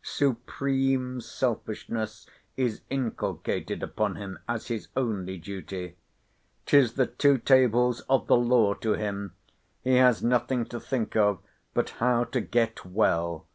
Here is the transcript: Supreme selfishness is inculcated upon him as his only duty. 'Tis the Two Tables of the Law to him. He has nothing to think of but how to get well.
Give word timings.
Supreme 0.00 1.20
selfishness 1.20 2.28
is 2.56 2.82
inculcated 2.88 3.82
upon 3.82 4.14
him 4.14 4.38
as 4.48 4.68
his 4.68 4.86
only 4.96 5.38
duty. 5.38 5.96
'Tis 6.66 6.92
the 6.94 7.06
Two 7.08 7.36
Tables 7.36 8.02
of 8.08 8.28
the 8.28 8.36
Law 8.36 8.74
to 8.74 8.92
him. 8.92 9.32
He 9.82 9.96
has 9.96 10.22
nothing 10.22 10.66
to 10.66 10.78
think 10.78 11.16
of 11.16 11.40
but 11.74 11.90
how 11.98 12.22
to 12.26 12.40
get 12.40 12.84
well. 12.84 13.48